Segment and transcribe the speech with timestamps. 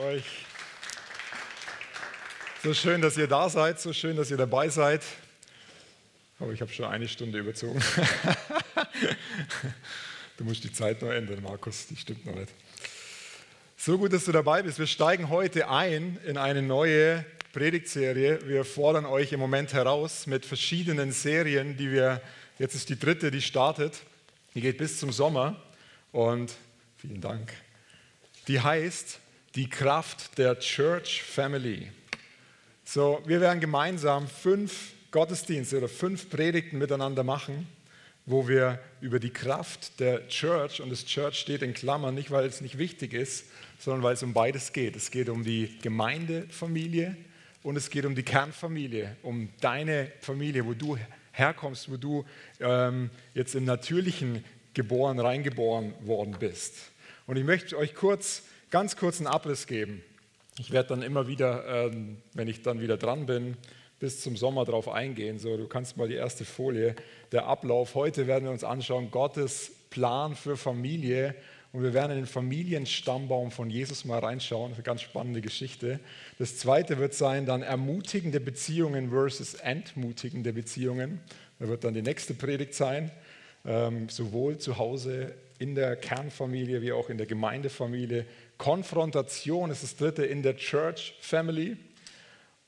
[0.00, 0.24] euch.
[2.62, 5.02] So schön, dass ihr da seid, so schön, dass ihr dabei seid.
[6.38, 7.80] Aber ich habe schon eine Stunde überzogen.
[10.38, 12.50] du musst die Zeit noch ändern, Markus, die stimmt noch nicht.
[13.76, 14.78] So gut, dass du dabei bist.
[14.78, 18.40] Wir steigen heute ein in eine neue Predigtserie.
[18.46, 22.22] Wir fordern euch im Moment heraus mit verschiedenen Serien, die wir,
[22.58, 24.00] jetzt ist die dritte, die startet.
[24.54, 25.62] Die geht bis zum Sommer
[26.12, 26.52] und
[26.96, 27.52] vielen Dank.
[28.48, 29.20] Die heißt
[29.56, 31.90] die Kraft der Church Family.
[32.84, 37.66] So, wir werden gemeinsam fünf Gottesdienste oder fünf Predigten miteinander machen,
[38.26, 42.46] wo wir über die Kraft der Church, und das Church steht in Klammern, nicht weil
[42.46, 43.46] es nicht wichtig ist,
[43.80, 44.94] sondern weil es um beides geht.
[44.94, 47.16] Es geht um die Gemeindefamilie
[47.64, 50.96] und es geht um die Kernfamilie, um deine Familie, wo du
[51.32, 52.24] herkommst, wo du
[52.60, 54.44] ähm, jetzt im Natürlichen
[54.74, 56.74] geboren, reingeboren worden bist.
[57.26, 60.02] Und ich möchte euch kurz, ganz kurz einen Abriss geben.
[60.58, 63.56] Ich werde dann immer wieder, ähm, wenn ich dann wieder dran bin,
[63.98, 65.38] bis zum Sommer darauf eingehen.
[65.38, 66.94] So, du kannst mal die erste Folie,
[67.32, 67.94] der Ablauf.
[67.94, 71.34] Heute werden wir uns anschauen, Gottes Plan für Familie.
[71.72, 74.72] Und wir werden in den Familienstammbaum von Jesus mal reinschauen.
[74.72, 76.00] Eine ganz spannende Geschichte.
[76.38, 81.20] Das zweite wird sein, dann ermutigende Beziehungen versus entmutigende Beziehungen.
[81.58, 83.12] Da wird dann die nächste Predigt sein.
[83.64, 88.24] Ähm, sowohl zu Hause in der Kernfamilie wie auch in der Gemeindefamilie
[88.60, 91.78] Konfrontation ist das dritte in der Church Family.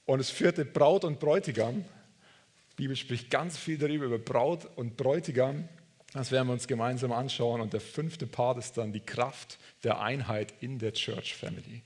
[0.06, 1.84] Und das vierte Braut und Bräutigam.
[2.70, 5.68] Die Bibel spricht ganz viel darüber, über Braut und Bräutigam.
[6.14, 7.60] Das werden wir uns gemeinsam anschauen.
[7.60, 11.82] Und der fünfte Part ist dann die Kraft der Einheit in der Church Family.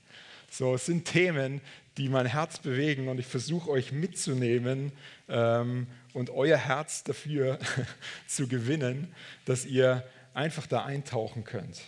[0.49, 1.59] So, es sind Themen,
[1.97, 4.93] die mein Herz bewegen und ich versuche euch mitzunehmen
[5.27, 7.59] ähm, und euer Herz dafür
[8.25, 11.81] zu gewinnen, dass ihr einfach da eintauchen könnt.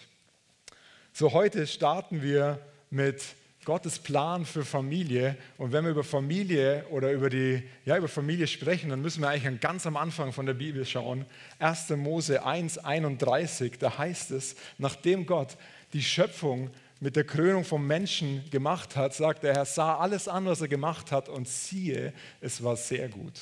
[1.19, 3.21] So, heute starten wir mit
[3.65, 5.35] Gottes Plan für Familie.
[5.57, 9.27] Und wenn wir über Familie oder über, die, ja, über Familie sprechen, dann müssen wir
[9.27, 11.25] eigentlich ganz am Anfang von der Bibel schauen.
[11.59, 11.89] 1.
[11.97, 15.57] Mose 1, 31, da heißt es, nachdem Gott
[15.91, 16.69] die Schöpfung
[17.01, 20.69] mit der Krönung vom Menschen gemacht hat, sagt der Herr, sah alles an, was er
[20.69, 23.41] gemacht hat und siehe, es war sehr gut.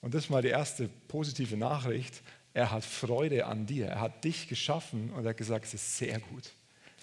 [0.00, 2.22] Und das ist mal die erste positive Nachricht.
[2.52, 3.86] Er hat Freude an dir.
[3.86, 6.52] Er hat dich geschaffen und er hat gesagt, es ist sehr gut.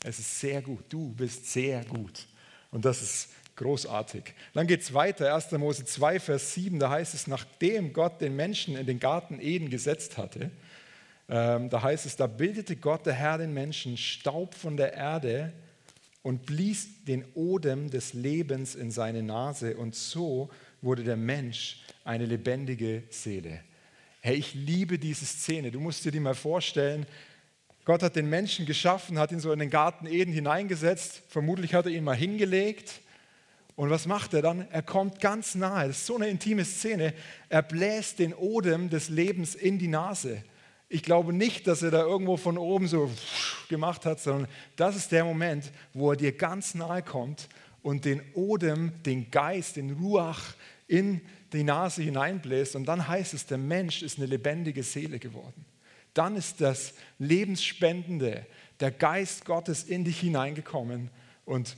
[0.04, 0.86] Es ist sehr gut.
[0.90, 2.26] Du bist sehr gut.
[2.72, 4.34] Und das ist großartig.
[4.54, 5.34] Dann geht es weiter.
[5.36, 5.52] 1.
[5.54, 6.80] Mose 2, Vers 7.
[6.80, 10.52] Da heißt es, nachdem Gott den Menschen in den Garten Eden gesetzt hatte,
[11.30, 15.54] ähm, da heißt es, da bildete Gott, der Herr, den Menschen Staub von der Erde
[16.24, 19.78] und blies den Odem des Lebens in seine Nase.
[19.78, 20.50] Und so
[20.82, 23.62] wurde der Mensch eine lebendige Seele.
[24.22, 25.72] Hey, ich liebe diese Szene.
[25.72, 27.06] Du musst dir die mal vorstellen.
[27.92, 31.24] Gott hat den Menschen geschaffen, hat ihn so in den Garten Eden hineingesetzt.
[31.28, 33.02] Vermutlich hat er ihn mal hingelegt.
[33.76, 34.66] Und was macht er dann?
[34.72, 35.90] Er kommt ganz nahe.
[35.90, 37.14] Das ist so eine intime Szene.
[37.50, 40.42] Er bläst den Odem des Lebens in die Nase.
[40.88, 43.12] Ich glaube nicht, dass er da irgendwo von oben so
[43.68, 44.48] gemacht hat, sondern
[44.78, 47.50] das ist der Moment, wo er dir ganz nahe kommt
[47.84, 50.54] und den Odem, den Geist, den Ruach
[50.88, 51.20] in
[51.52, 52.78] die Nase hineinbläst.
[52.78, 55.66] Und dann heißt es, der Mensch ist eine lebendige Seele geworden
[56.14, 58.46] dann ist das Lebensspendende,
[58.80, 61.10] der Geist Gottes in dich hineingekommen
[61.46, 61.78] und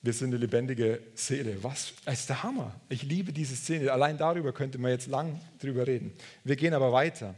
[0.00, 1.62] wir sind eine lebendige Seele.
[1.62, 2.80] Was ist der Hammer?
[2.88, 3.92] Ich liebe diese Szene.
[3.92, 6.12] Allein darüber könnte man jetzt lang drüber reden.
[6.44, 7.34] Wir gehen aber weiter.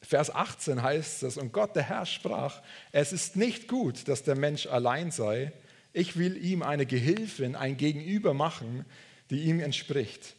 [0.00, 2.62] Vers 18 heißt es, und Gott, der Herr, sprach,
[2.92, 5.52] es ist nicht gut, dass der Mensch allein sei.
[5.92, 8.84] Ich will ihm eine Gehilfin, ein Gegenüber machen,
[9.30, 10.35] die ihm entspricht.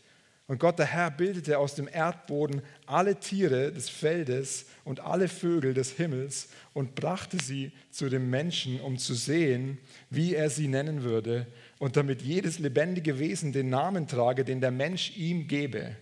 [0.47, 5.73] Und Gott der Herr bildete aus dem Erdboden alle Tiere des Feldes und alle Vögel
[5.73, 9.77] des Himmels und brachte sie zu dem Menschen, um zu sehen,
[10.09, 11.47] wie er sie nennen würde,
[11.79, 15.97] und damit jedes lebendige Wesen den Namen trage, den der Mensch ihm gebe.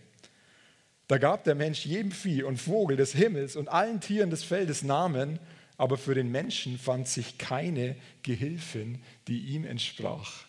[1.08, 4.84] Da gab der Mensch jedem Vieh und Vogel des Himmels und allen Tieren des Feldes
[4.84, 5.40] Namen,
[5.78, 10.46] aber für den Menschen fand sich keine Gehilfin, die ihm entsprach.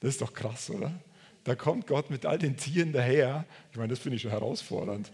[0.00, 0.92] Das ist doch krass, oder?
[1.46, 3.44] Da kommt Gott mit all den Tieren daher.
[3.70, 5.12] Ich meine, das finde ich schon herausfordernd.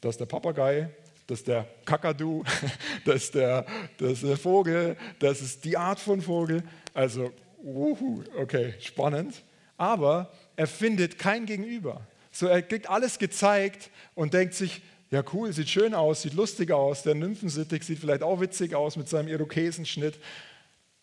[0.00, 0.88] Das ist der Papagei,
[1.26, 2.42] das ist der Kakadu,
[3.04, 3.66] das ist der,
[3.98, 6.62] das ist der Vogel, das ist die Art von Vogel.
[6.94, 7.32] Also,
[7.62, 9.44] uhu, okay, spannend.
[9.76, 12.00] Aber er findet kein Gegenüber.
[12.32, 14.80] So, er kriegt alles gezeigt und denkt sich,
[15.10, 18.96] ja cool, sieht schön aus, sieht lustig aus, der Nymphensittig sieht vielleicht auch witzig aus
[18.96, 20.18] mit seinem Irokesenschnitt,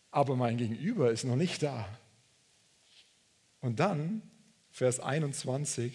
[0.10, 1.88] aber mein Gegenüber ist noch nicht da.
[3.62, 4.24] Und dann
[4.75, 5.94] Vers 21,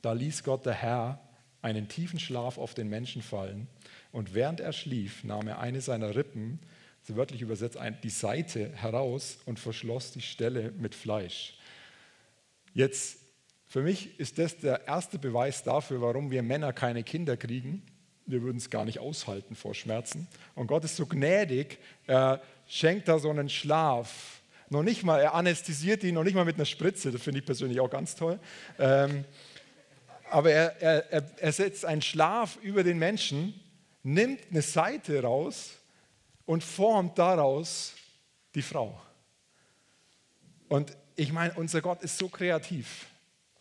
[0.00, 1.20] da ließ Gott der Herr
[1.60, 3.68] einen tiefen Schlaf auf den Menschen fallen
[4.10, 6.60] und während er schlief, nahm er eine seiner Rippen
[7.02, 11.58] so wörtlich übersetzt, die Seite heraus und verschloss die Stelle mit Fleisch.
[12.72, 13.18] Jetzt,
[13.66, 17.82] für mich ist das der erste Beweis dafür, warum wir Männer keine Kinder kriegen.
[18.24, 20.26] Wir würden es gar nicht aushalten vor Schmerzen.
[20.54, 21.76] Und Gott ist so gnädig,
[22.06, 24.39] er schenkt da so einen Schlaf.
[24.70, 27.44] Noch nicht mal, er anästhesiert ihn, noch nicht mal mit einer Spritze, das finde ich
[27.44, 28.38] persönlich auch ganz toll.
[28.78, 29.24] Ähm,
[30.30, 33.52] aber er, er, er setzt einen Schlaf über den Menschen,
[34.04, 35.72] nimmt eine Seite raus
[36.46, 37.94] und formt daraus
[38.54, 39.00] die Frau.
[40.68, 43.06] Und ich meine, unser Gott ist so kreativ.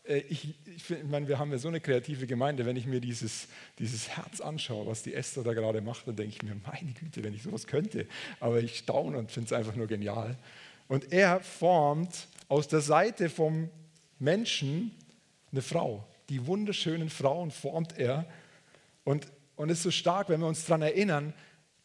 [0.03, 2.67] Äh, ich, ich, ich meine, wir haben ja so eine kreative Gemeinde.
[2.67, 3.47] Wenn ich mir dieses,
[3.79, 7.23] dieses Herz anschaue, was die Esther da gerade macht, dann denke ich mir, meine Güte,
[7.23, 8.07] wenn ich sowas könnte.
[8.39, 10.37] Aber ich staune und finde es einfach nur genial.
[10.89, 13.69] Und er formt aus der Seite vom
[14.19, 14.91] Menschen
[15.51, 18.25] eine Frau die wunderschönen Frauen formt er.
[19.03, 21.33] Und, und ist so stark, wenn wir uns daran erinnern,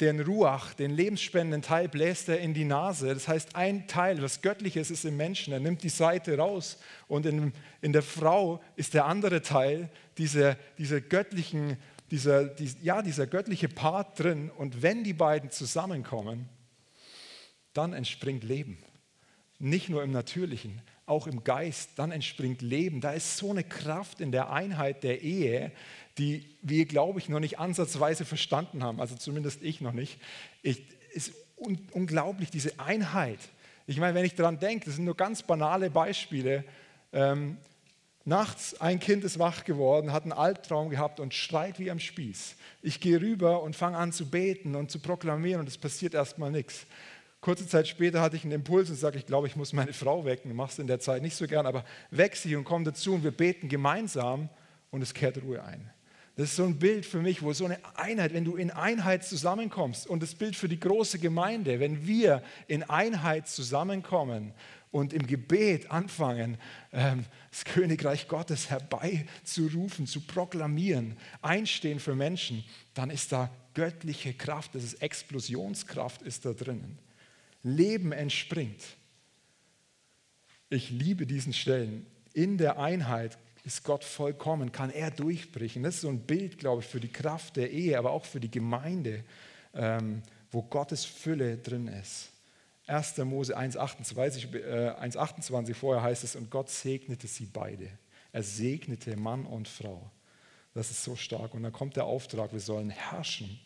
[0.00, 3.14] den Ruach, den lebensspendenden Teil, bläst er in die Nase.
[3.14, 5.52] Das heißt, ein Teil, was Göttliches ist im Menschen.
[5.52, 10.56] Er nimmt die Seite raus und in, in der Frau ist der andere Teil, dieser,
[10.78, 11.76] dieser göttlichen,
[12.10, 14.50] dieser, die, ja, dieser göttliche Part drin.
[14.50, 16.48] Und wenn die beiden zusammenkommen,
[17.72, 18.78] dann entspringt Leben.
[19.58, 23.00] Nicht nur im Natürlichen, auch im Geist, dann entspringt Leben.
[23.00, 25.72] Da ist so eine Kraft in der Einheit der Ehe,
[26.18, 29.00] die wir, glaube ich, noch nicht ansatzweise verstanden haben.
[29.00, 30.18] Also zumindest ich noch nicht.
[30.62, 30.78] Es
[31.12, 33.38] ist un unglaublich, diese Einheit.
[33.86, 36.64] Ich meine, wenn ich daran denke, das sind nur ganz banale Beispiele.
[37.12, 37.58] Ähm,
[38.24, 42.56] nachts ein Kind ist wach geworden, hat einen Albtraum gehabt und schreit wie am Spieß.
[42.82, 46.50] Ich gehe rüber und fange an zu beten und zu proklamieren und es passiert erstmal
[46.50, 46.86] nichts.
[47.44, 50.24] Kurze Zeit später hatte ich einen Impuls und sage, ich glaube, ich muss meine Frau
[50.24, 50.56] wecken.
[50.56, 53.32] Machst in der Zeit nicht so gern, aber weck sie und komm dazu und wir
[53.32, 54.48] beten gemeinsam
[54.90, 55.90] und es kehrt Ruhe ein.
[56.36, 59.26] Das ist so ein Bild für mich, wo so eine Einheit, wenn du in Einheit
[59.26, 64.54] zusammenkommst und das Bild für die große Gemeinde, wenn wir in Einheit zusammenkommen
[64.90, 66.56] und im Gebet anfangen,
[66.94, 72.64] ähm, das Königreich Gottes herbeizurufen, zu proklamieren, einstehen für Menschen,
[72.94, 77.03] dann ist da göttliche Kraft, das ist Explosionskraft, ist da drinnen.
[77.64, 78.82] Leben entspringt.
[80.70, 82.06] Ich liebe diesen Stellen.
[82.32, 85.82] In der Einheit ist Gott vollkommen, kann er durchbrechen.
[85.82, 88.40] Das ist so ein Bild, glaube ich, für die Kraft der Ehe, aber auch für
[88.40, 89.24] die Gemeinde,
[89.72, 90.22] ähm,
[90.52, 92.30] wo Gottes Fülle drin ist.
[92.86, 93.16] 1.
[93.18, 97.88] Mose 1,28 äh, 1, vorher heißt es, und Gott segnete sie beide.
[98.30, 100.10] Er segnete Mann und Frau.
[100.74, 101.54] Das ist so stark.
[101.54, 103.58] Und dann kommt der Auftrag, wir sollen herrschen.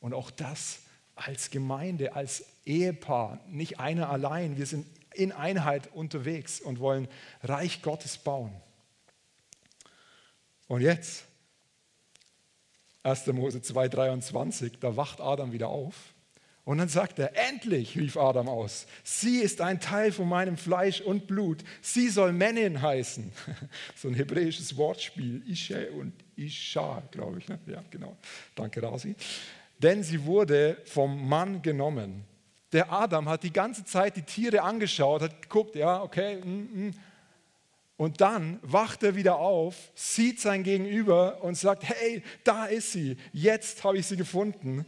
[0.00, 0.78] Und auch das
[1.16, 4.56] als Gemeinde, als Ehepaar, nicht einer allein.
[4.56, 7.08] Wir sind in Einheit unterwegs und wollen
[7.42, 8.52] Reich Gottes bauen.
[10.66, 11.24] Und jetzt,
[13.02, 13.26] 1.
[13.28, 15.94] Mose 2,23, da wacht Adam wieder auf.
[16.64, 21.02] Und dann sagt er, endlich, rief Adam aus, sie ist ein Teil von meinem Fleisch
[21.02, 21.62] und Blut.
[21.82, 23.30] Sie soll Männin heißen.
[23.96, 27.48] So ein hebräisches Wortspiel, Ische und Isha, glaube ich.
[27.48, 27.58] Ne?
[27.66, 28.16] Ja, genau.
[28.54, 29.14] Danke, Rasi
[29.84, 32.24] denn sie wurde vom Mann genommen.
[32.74, 36.94] Der Adam hat die ganze Zeit die Tiere angeschaut, hat geguckt, ja, okay, mm, mm.
[37.96, 43.16] und dann wacht er wieder auf, sieht sein Gegenüber und sagt, hey, da ist sie,
[43.32, 44.84] jetzt habe ich sie gefunden.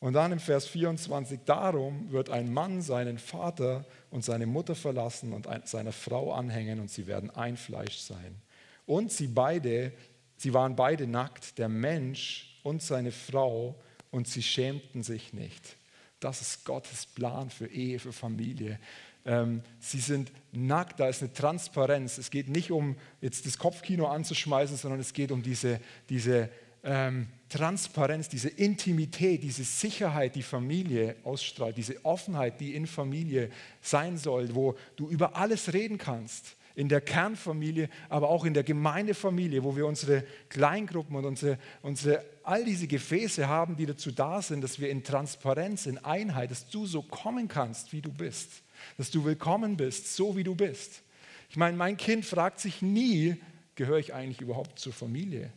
[0.00, 5.32] Und dann im Vers 24, darum wird ein Mann seinen Vater und seine Mutter verlassen
[5.32, 8.42] und seiner Frau anhängen und sie werden ein Fleisch sein.
[8.86, 9.92] Und sie beide,
[10.36, 13.76] sie waren beide nackt, der Mensch und seine Frau,
[14.10, 15.77] und sie schämten sich nicht.
[16.20, 18.78] Das ist Gottes Plan für Ehe, für Familie.
[19.24, 22.18] Ähm, sie sind nackt, da ist eine Transparenz.
[22.18, 26.48] Es geht nicht um jetzt das Kopfkino anzuschmeißen, sondern es geht um diese, diese
[26.82, 34.16] ähm, Transparenz, diese Intimität, diese Sicherheit, die Familie ausstrahlt, diese Offenheit, die in Familie sein
[34.16, 39.64] soll, wo du über alles reden kannst in der Kernfamilie, aber auch in der Gemeindefamilie,
[39.64, 44.62] wo wir unsere Kleingruppen und unsere, unsere, all diese Gefäße haben, die dazu da sind,
[44.62, 48.62] dass wir in Transparenz, in Einheit, dass du so kommen kannst, wie du bist,
[48.96, 51.02] dass du willkommen bist, so wie du bist.
[51.50, 53.36] Ich meine, mein Kind fragt sich nie,
[53.74, 55.52] gehöre ich eigentlich überhaupt zur Familie?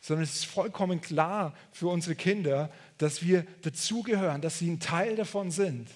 [0.00, 5.14] Sondern es ist vollkommen klar für unsere Kinder, dass wir dazugehören, dass sie ein Teil
[5.14, 5.88] davon sind.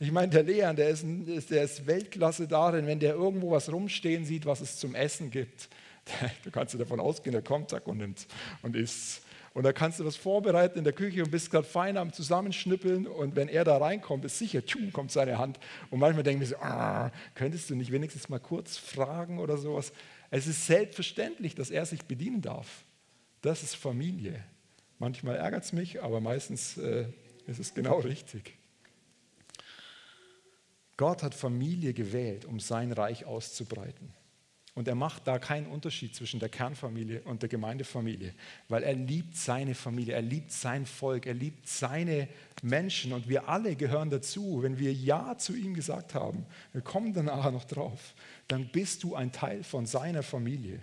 [0.00, 1.04] Ich meine, der Leon, der ist,
[1.50, 5.68] der ist Weltklasse darin, wenn der irgendwo was rumstehen sieht, was es zum Essen gibt.
[6.42, 8.26] Du kannst dir davon ausgehen, der kommt zack, und nimmt
[8.62, 9.20] und isst.
[9.58, 13.08] Und da kannst du was vorbereiten in der Küche und bist gerade fein am Zusammenschnippeln.
[13.08, 15.58] Und wenn er da reinkommt, ist sicher, tschum, kommt seine Hand.
[15.90, 19.92] Und manchmal denken wir so, ah, könntest du nicht wenigstens mal kurz fragen oder sowas?
[20.30, 22.84] Es ist selbstverständlich, dass er sich bedienen darf.
[23.42, 24.44] Das ist Familie.
[25.00, 27.06] Manchmal ärgert es mich, aber meistens äh,
[27.48, 28.56] ist es genau richtig.
[30.96, 34.14] Gott hat Familie gewählt, um sein Reich auszubreiten.
[34.78, 38.32] Und er macht da keinen Unterschied zwischen der Kernfamilie und der Gemeindefamilie,
[38.68, 42.28] weil er liebt seine Familie, er liebt sein Volk, er liebt seine
[42.62, 44.62] Menschen und wir alle gehören dazu.
[44.62, 48.14] Wenn wir Ja zu ihm gesagt haben, wir kommen dann nachher noch drauf,
[48.46, 50.80] dann bist du ein Teil von seiner Familie.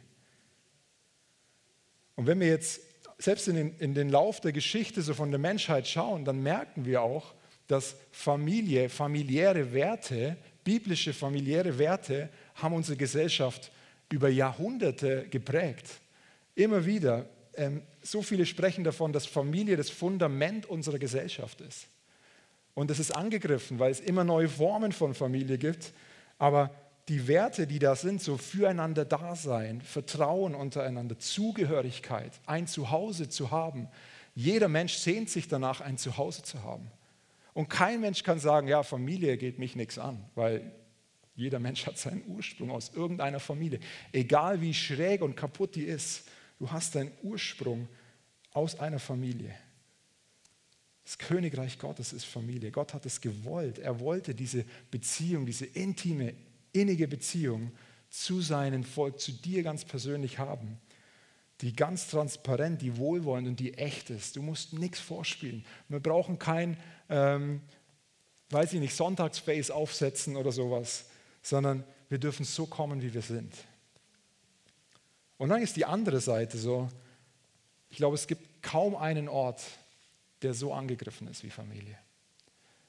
[2.15, 2.81] Und wenn wir jetzt
[3.17, 6.83] selbst in den, in den Lauf der Geschichte so von der Menschheit schauen, dann merken
[6.83, 7.33] wir auch,
[7.67, 10.35] dass Familie, familiäre Werte,
[10.65, 13.71] biblische familiäre Werte haben unsere Gesellschaft
[14.11, 15.89] über Jahrhunderte geprägt.
[16.55, 17.25] Immer wieder.
[17.55, 21.87] Ähm, so viele sprechen davon, dass Familie das Fundament unserer Gesellschaft ist.
[22.73, 25.93] Und es ist angegriffen, weil es immer neue Formen von Familie gibt.
[26.37, 26.71] Aber
[27.07, 33.87] die Werte, die da sind, so füreinander Dasein, Vertrauen untereinander, Zugehörigkeit, ein Zuhause zu haben.
[34.33, 36.91] Jeder Mensch sehnt sich danach, ein Zuhause zu haben.
[37.53, 40.71] Und kein Mensch kann sagen, ja, Familie geht mich nichts an, weil
[41.35, 43.79] jeder Mensch hat seinen Ursprung aus irgendeiner Familie.
[44.13, 46.23] Egal wie schräg und kaputt die ist,
[46.59, 47.89] du hast deinen Ursprung
[48.53, 49.53] aus einer Familie.
[51.03, 52.71] Das Königreich Gottes ist Familie.
[52.71, 53.79] Gott hat es gewollt.
[53.79, 56.33] Er wollte diese Beziehung, diese intime,
[56.71, 57.71] innige Beziehung
[58.09, 60.79] zu seinem Volk, zu dir ganz persönlich haben.
[61.61, 64.37] Die ganz transparent, die wohlwollend und die echt ist.
[64.37, 65.65] Du musst nichts vorspielen.
[65.89, 66.77] Wir brauchen kein,
[67.09, 67.61] ähm,
[68.49, 71.05] weiß ich nicht, Sonntagsface aufsetzen oder sowas
[71.45, 73.53] sondern wir dürfen so kommen, wie wir sind.
[75.37, 76.89] Und dann ist die andere Seite so,
[77.87, 79.61] ich glaube, es gibt kaum einen Ort,
[80.41, 81.99] der so angegriffen ist wie Familie.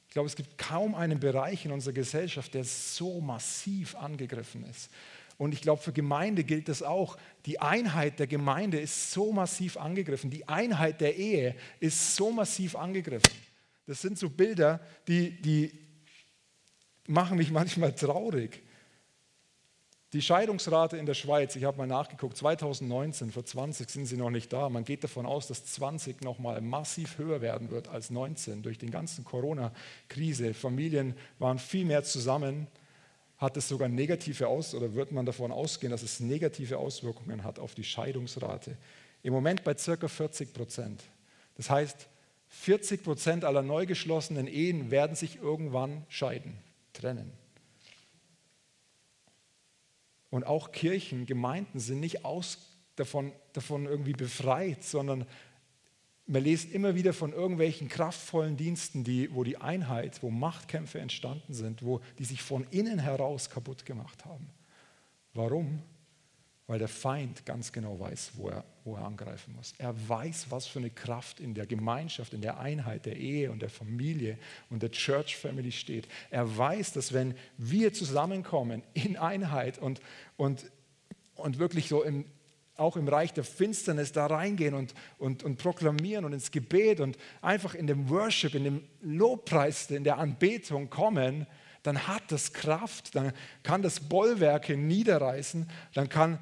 [0.08, 4.88] Ich glaube, es gibt kaum einen Bereich in unserer Gesellschaft, der so massiv angegriffen ist.
[5.36, 7.18] Und ich glaube, für Gemeinde gilt das auch.
[7.44, 10.30] Die Einheit der Gemeinde ist so massiv angegriffen.
[10.30, 13.34] Die Einheit der Ehe ist so massiv angegriffen.
[13.86, 15.85] Das sind so Bilder, die, die
[17.08, 18.62] machen mich manchmal traurig.
[20.12, 24.30] Die Scheidungsrate in der Schweiz, ich habe mal nachgeguckt, 2019, vor 20 sind sie noch
[24.30, 24.68] nicht da.
[24.68, 28.86] Man geht davon aus, dass 20 nochmal massiv höher werden wird als 19 durch die
[28.86, 30.54] ganze Corona-Krise.
[30.54, 32.68] Familien waren viel mehr zusammen.
[33.36, 37.58] Hat es sogar negative Aus oder wird man davon ausgehen, dass es negative Auswirkungen hat
[37.58, 38.76] auf die Scheidungsrate?
[39.22, 41.02] Im Moment bei circa 40 Prozent.
[41.56, 42.06] Das heißt,
[42.48, 46.56] 40 Prozent aller neu geschlossenen Ehen werden sich irgendwann scheiden
[46.96, 47.32] trennen.
[50.30, 52.58] Und auch Kirchen, Gemeinden sind nicht aus,
[52.96, 55.26] davon, davon irgendwie befreit, sondern
[56.26, 61.54] man liest immer wieder von irgendwelchen kraftvollen Diensten, die, wo die Einheit, wo Machtkämpfe entstanden
[61.54, 64.50] sind, wo die sich von innen heraus kaputt gemacht haben.
[65.34, 65.82] Warum?
[66.66, 69.74] weil der Feind ganz genau weiß, wo er, wo er angreifen muss.
[69.78, 73.60] Er weiß, was für eine Kraft in der Gemeinschaft, in der Einheit der Ehe und
[73.60, 74.38] der Familie
[74.70, 76.08] und der Church Family steht.
[76.30, 80.00] Er weiß, dass wenn wir zusammenkommen in Einheit und,
[80.36, 80.70] und,
[81.34, 82.24] und wirklich so im,
[82.76, 87.18] auch im Reich der Finsternis da reingehen und, und, und proklamieren und ins Gebet und
[87.42, 91.46] einfach in dem Worship, in dem Lobpreis, in der Anbetung kommen,
[91.82, 96.38] dann hat das Kraft, dann kann das Bollwerke niederreißen, dann kann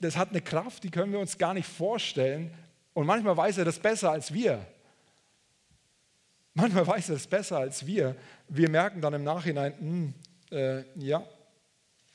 [0.00, 2.52] das hat eine Kraft, die können wir uns gar nicht vorstellen.
[2.92, 4.66] Und manchmal weiß er das besser als wir.
[6.54, 8.16] Manchmal weiß er das besser als wir.
[8.48, 10.14] Wir merken dann im Nachhinein, mh, hm,
[10.52, 11.26] äh, ja,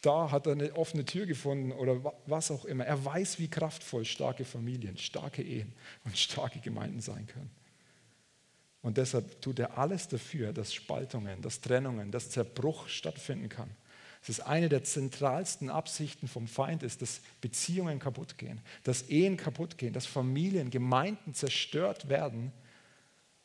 [0.01, 2.85] da hat er eine offene Tür gefunden oder was auch immer.
[2.85, 5.73] Er weiß, wie kraftvoll starke Familien, starke Ehen
[6.05, 7.51] und starke Gemeinden sein können.
[8.81, 13.69] Und deshalb tut er alles dafür, dass Spaltungen, dass Trennungen, dass Zerbruch stattfinden kann.
[14.21, 19.37] Es ist eine der zentralsten Absichten vom Feind, ist, dass Beziehungen kaputt gehen, dass Ehen
[19.37, 22.51] kaputt gehen, dass Familien, Gemeinden zerstört werden.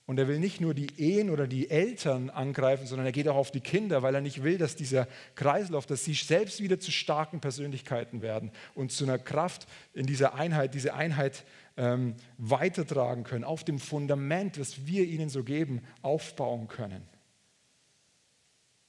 [0.07, 3.37] Und er will nicht nur die Ehen oder die Eltern angreifen, sondern er geht auch
[3.37, 6.91] auf die Kinder, weil er nicht will, dass dieser Kreislauf, dass sie selbst wieder zu
[6.91, 11.45] starken Persönlichkeiten werden und zu einer Kraft in dieser Einheit, diese Einheit
[11.79, 17.14] ähm, weitertragen können, auf dem Fundament, das wir ihnen so geben, aufbauen können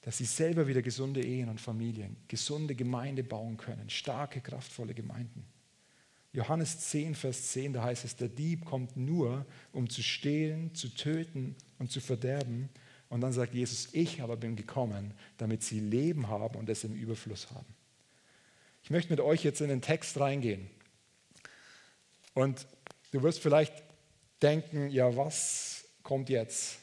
[0.06, 5.44] dass sie selber wieder gesunde Ehen und Familien, gesunde Gemeinde bauen können, starke, kraftvolle Gemeinden.
[6.32, 10.94] Johannes 10, Vers 10, da heißt es, der Dieb kommt nur, um zu stehlen, zu
[10.94, 12.68] töten und zu verderben.
[13.08, 16.94] Und dann sagt Jesus, ich aber bin gekommen, damit sie Leben haben und es im
[16.94, 17.74] Überfluss haben.
[18.84, 20.70] Ich möchte mit euch jetzt in den Text reingehen.
[22.32, 22.64] Und
[23.10, 23.82] du wirst vielleicht
[24.40, 26.78] denken, ja, was kommt jetzt?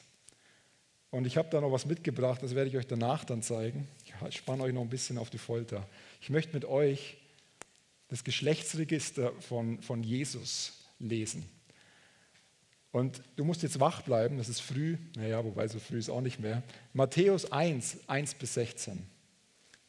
[1.14, 3.88] Und ich habe da noch was mitgebracht, das werde ich euch danach dann zeigen.
[4.28, 5.88] Ich spanne euch noch ein bisschen auf die Folter.
[6.22, 7.18] Ich möchte mit euch
[8.08, 11.46] das Geschlechtsregister von, von Jesus lesen.
[12.92, 16.22] Und du musst jetzt wach bleiben, das ist früh, naja, wobei so früh ist auch
[16.22, 16.64] nicht mehr.
[16.94, 19.06] Matthäus 1, 1 bis 16.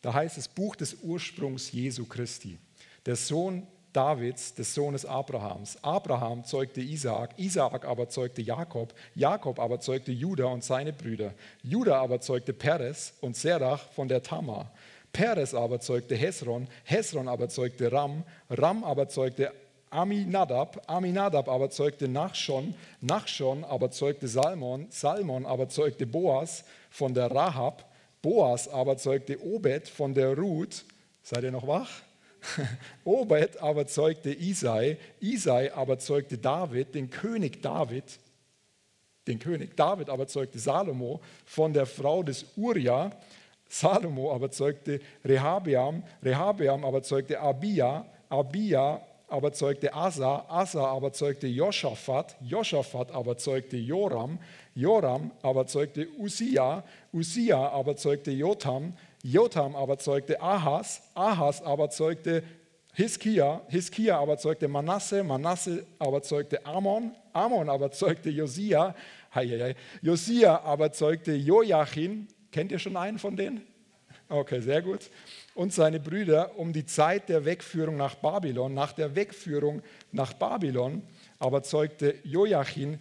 [0.02, 2.58] Da heißt es Buch des Ursprungs Jesu Christi.
[3.06, 5.78] Der Sohn Davids, des Sohnes Abrahams.
[5.82, 11.32] Abraham zeugte Isaak, Isaak aber zeugte Jakob, Jakob aber zeugte Judah und seine Brüder.
[11.62, 14.70] Judah aber zeugte Peres und Serach von der Tamar.
[15.12, 19.52] Peres aber zeugte Hesron, Hesron aber zeugte Ram, Ram aber zeugte
[19.90, 27.30] Aminadab, Aminadab aber zeugte Nachschon, Nachschon aber zeugte Salmon, Salmon aber zeugte Boas von der
[27.30, 27.88] Rahab,
[28.20, 30.84] Boas aber zeugte Obed von der Ruth.
[31.22, 32.02] Seid ihr noch wach?
[33.04, 38.18] Obed aber zeugte Isai, Isai aber zeugte David, den König David,
[39.26, 43.10] den König David aber zeugte Salomo von der Frau des Uria,
[43.68, 51.46] Salomo aber zeugte Rehabeam, Rehabeam aber zeugte Abia, Abia aber zeugte Asa, Asa aber zeugte
[51.46, 54.38] Joschafat, Joschafat aber zeugte Joram,
[54.74, 58.92] Joram aber zeugte Usia, Usia aber zeugte Jotam,
[59.26, 62.42] Jotam aber zeugte Ahas, Ahas aber zeugte
[62.92, 68.94] Hiskia, Hiskia aber zeugte Manasse, Manasse aber zeugte Amon, Amon aber zeugte Josia,
[70.02, 72.28] Josia aber zeugte Joachim.
[72.52, 73.62] Kennt ihr schon einen von denen?
[74.28, 75.10] Okay, sehr gut.
[75.54, 78.74] Und seine Brüder um die Zeit der Wegführung nach Babylon.
[78.74, 81.02] Nach der Wegführung nach Babylon
[81.38, 83.00] aber zeugte Joachim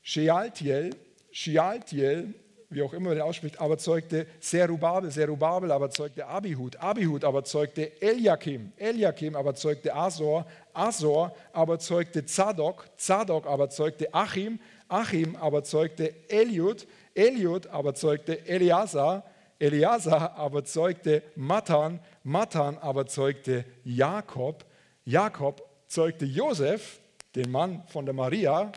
[0.00, 0.96] Shealtiel,
[1.30, 2.34] Shealtiel
[2.74, 8.00] wie auch immer den ausspricht, aber zeugte Serubabel, Serubabel aber zeugte Abihud, Abihud aber zeugte
[8.00, 15.64] Eliakim, Eliakim aber zeugte Asor, Asor aber zeugte Zadok, Zadok aber zeugte Achim, Achim aber
[15.64, 19.22] zeugte Eliud, Eliud aber zeugte Eliasa,
[19.58, 24.64] Eliasa aber zeugte Matan, Matan aber zeugte Jakob,
[25.04, 27.00] Jakob zeugte Josef,
[27.34, 28.72] den Mann von der Maria,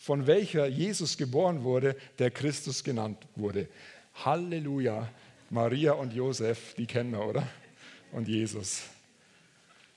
[0.00, 3.68] von welcher Jesus geboren wurde, der Christus genannt wurde.
[4.14, 5.06] Halleluja.
[5.50, 7.46] Maria und Josef, die kennen wir, oder?
[8.12, 8.84] Und Jesus.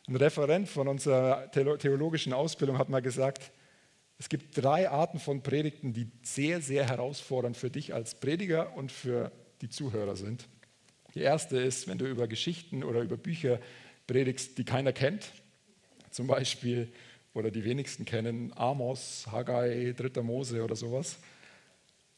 [0.08, 3.52] Ein Referent von unserer theologischen Ausbildung hat mal gesagt,
[4.20, 8.92] es gibt drei Arten von Predigten, die sehr, sehr herausfordernd für dich als Prediger und
[8.92, 10.50] für die Zuhörer sind.
[11.16, 13.60] Die erste ist, wenn du über Geschichten oder über Bücher
[14.06, 15.32] predigst, die keiner kennt.
[16.10, 16.92] Zum Beispiel
[17.34, 20.22] oder die wenigsten kennen, Amos, Haggai, 3.
[20.22, 21.18] Mose oder sowas.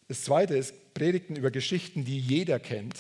[0.07, 2.95] Das zweite ist Predigten über Geschichten, die jeder kennt.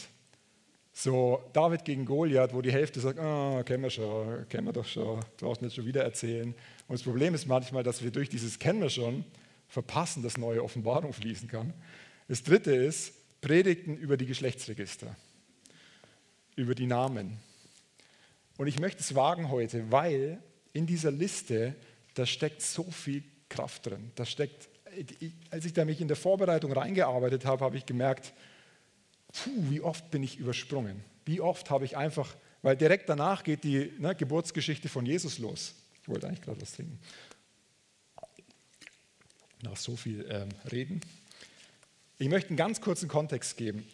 [0.93, 4.85] So David gegen Goliath, wo die Hälfte sagt, oh, kennen wir schon, kennen wir doch
[4.85, 6.55] schon, brauchst nicht schon wieder erzählen.
[6.87, 9.25] Und das Problem ist manchmal, dass wir durch dieses kennen wir schon
[9.67, 11.73] verpassen, dass neue Offenbarung fließen kann.
[12.27, 15.15] Das dritte ist Predigten über die Geschlechtsregister,
[16.55, 17.37] über die Namen.
[18.57, 20.39] Und ich möchte es wagen heute, weil
[20.71, 21.75] in dieser Liste
[22.15, 24.11] da steckt so viel Kraft drin.
[24.15, 24.69] Da steckt,
[25.51, 28.33] als ich da mich in der Vorbereitung reingearbeitet habe, habe ich gemerkt,
[29.31, 31.03] puh, wie oft bin ich übersprungen.
[31.25, 35.75] Wie oft habe ich einfach, weil direkt danach geht die ne, Geburtsgeschichte von Jesus los.
[36.01, 36.99] Ich wollte eigentlich gerade was trinken.
[39.61, 41.01] Nach so viel ähm, Reden.
[42.17, 43.85] Ich möchte einen ganz kurzen Kontext geben.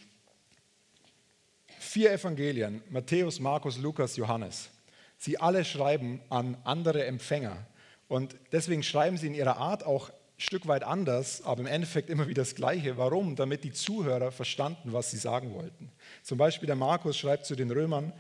[1.80, 4.70] Vier Evangelien, Matthäus, Markus, Lukas, Johannes.
[5.18, 7.66] Sie alle schreiben an andere Empfänger.
[8.12, 12.10] Und deswegen schreiben sie in ihrer Art auch ein Stück weit anders, aber im Endeffekt
[12.10, 12.98] immer wieder das Gleiche.
[12.98, 13.38] Warum?
[13.38, 15.90] Damit die Zuhörer verstanden, was sie sagen wollten.
[16.22, 18.12] Zum Beispiel der Markus schreibt zu den Römern,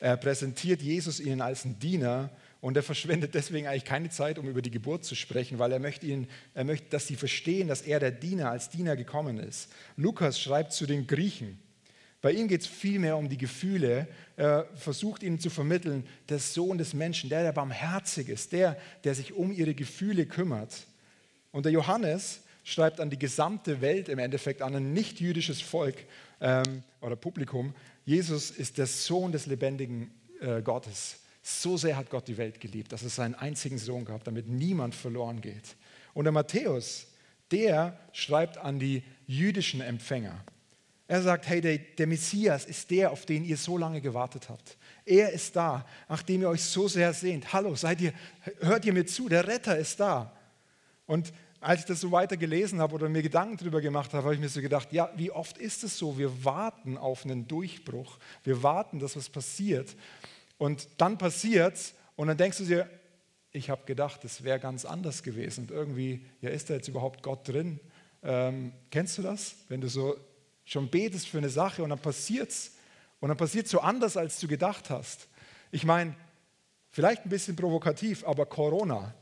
[0.00, 2.30] er präsentiert Jesus ihnen als einen Diener
[2.60, 5.78] und er verschwendet deswegen eigentlich keine Zeit, um über die Geburt zu sprechen, weil er
[5.78, 9.70] möchte, ihnen, er möchte, dass sie verstehen, dass er der Diener als Diener gekommen ist.
[9.96, 11.60] Lukas schreibt zu den Griechen,
[12.20, 14.08] bei ihm geht es vielmehr um die Gefühle.
[14.36, 19.14] Er versucht ihnen zu vermitteln, der Sohn des Menschen, der, der barmherzig ist, der, der
[19.14, 20.86] sich um ihre Gefühle kümmert.
[21.52, 25.96] Und der Johannes schreibt an die gesamte Welt im Endeffekt, an ein nicht-jüdisches Volk
[26.40, 27.74] ähm, oder Publikum,
[28.04, 31.20] Jesus ist der Sohn des lebendigen äh, Gottes.
[31.42, 34.94] So sehr hat Gott die Welt geliebt, dass es seinen einzigen Sohn gab, damit niemand
[34.94, 35.76] verloren geht.
[36.12, 37.06] Und der Matthäus,
[37.52, 40.44] der schreibt an die jüdischen Empfänger.
[41.08, 44.76] Er sagt, hey, der, der, Messias ist der, auf den ihr so lange gewartet habt.
[45.04, 47.52] Er ist da, nachdem ihr euch so sehr sehnt.
[47.52, 48.12] Hallo, seid ihr,
[48.60, 50.36] hört ihr mir zu, der Retter ist da.
[51.06, 54.34] Und als ich das so weiter gelesen habe oder mir Gedanken darüber gemacht habe, habe
[54.34, 56.18] ich mir so gedacht, ja, wie oft ist es so?
[56.18, 58.18] Wir warten auf einen Durchbruch.
[58.42, 59.96] Wir warten, dass was passiert.
[60.58, 62.90] Und dann passiert es und dann denkst du dir,
[63.52, 65.62] ich habe gedacht, es wäre ganz anders gewesen.
[65.62, 67.80] Und irgendwie, ja, ist da jetzt überhaupt Gott drin?
[68.22, 69.54] Ähm, kennst du das?
[69.68, 70.16] Wenn du so
[70.66, 72.72] schon betest für eine Sache und dann passiert es.
[73.20, 75.28] Und dann passiert es so anders, als du gedacht hast.
[75.70, 76.14] Ich meine,
[76.90, 79.14] vielleicht ein bisschen provokativ, aber Corona.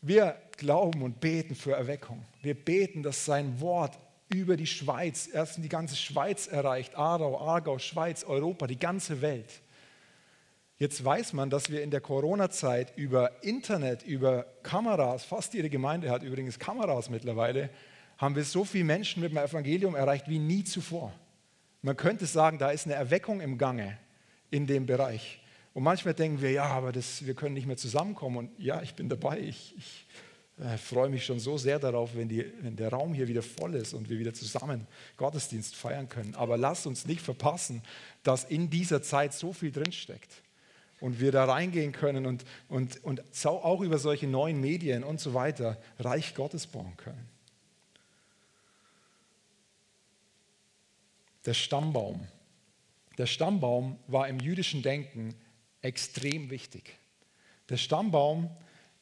[0.00, 2.24] wir glauben und beten für Erweckung.
[2.42, 3.98] Wir beten, dass sein Wort
[4.28, 9.20] über die Schweiz, erst in die ganze Schweiz erreicht, Aarau, Aargau, Schweiz, Europa, die ganze
[9.20, 9.62] Welt.
[10.78, 16.10] Jetzt weiß man, dass wir in der Corona-Zeit über Internet, über Kameras, fast jede Gemeinde
[16.10, 17.70] hat übrigens Kameras mittlerweile,
[18.18, 21.12] haben wir so viele Menschen mit dem Evangelium erreicht wie nie zuvor.
[21.82, 23.98] Man könnte sagen, da ist eine Erweckung im Gange
[24.50, 25.40] in dem Bereich.
[25.74, 28.38] Und manchmal denken wir, ja, aber das, wir können nicht mehr zusammenkommen.
[28.38, 29.40] Und ja, ich bin dabei.
[29.40, 30.06] Ich, ich
[30.58, 33.74] äh, freue mich schon so sehr darauf, wenn, die, wenn der Raum hier wieder voll
[33.74, 34.86] ist und wir wieder zusammen
[35.18, 36.34] Gottesdienst feiern können.
[36.34, 37.82] Aber lasst uns nicht verpassen,
[38.22, 40.30] dass in dieser Zeit so viel drinsteckt
[41.00, 45.34] und wir da reingehen können und, und, und auch über solche neuen Medien und so
[45.34, 47.35] weiter Reich Gottes bauen können.
[51.46, 52.26] Der Stammbaum.
[53.18, 55.34] Der Stammbaum war im jüdischen Denken
[55.80, 56.98] extrem wichtig.
[57.68, 58.50] Der Stammbaum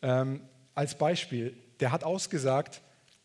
[0.03, 0.41] ähm,
[0.75, 2.83] als Beispiel, der hat ausgesagt,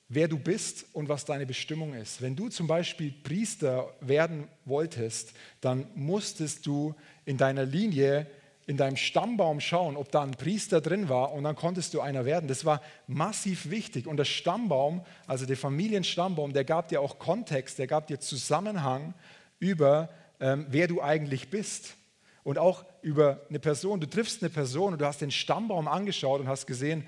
[0.08, 2.22] wer du bist und was deine Bestimmung ist.
[2.22, 8.26] Wenn du zum Beispiel Priester werden wolltest, dann musstest du in deiner Linie
[8.70, 12.24] in deinem Stammbaum schauen, ob da ein Priester drin war und dann konntest du einer
[12.26, 12.48] werden.
[12.48, 14.06] Das war massiv wichtig.
[14.06, 19.16] Und der Stammbaum, also der Familienstammbaum, der gab dir auch Kontext, der gab dir Zusammenhang
[19.58, 21.96] über, ähm, wer du eigentlich bist.
[22.44, 24.02] Und auch über eine Person.
[24.02, 27.08] Du triffst eine Person und du hast den Stammbaum angeschaut und hast gesehen,